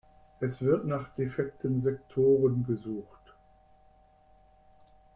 Es 0.39 0.59
wird 0.61 0.85
nach 0.87 1.09
defekten 1.13 1.83
Sektoren 1.83 2.63
gesucht. 2.65 3.35